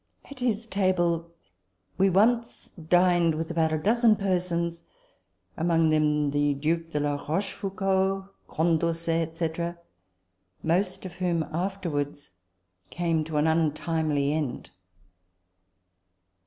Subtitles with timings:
[0.31, 1.29] At his table
[1.99, 4.81] we once dined with about a dozen persons
[5.55, 9.49] (among them the Duke de La Rochefoucauld, Con dorcet, &c.),
[10.63, 12.31] most of whom afterwards
[12.89, 14.71] came to an untimely end.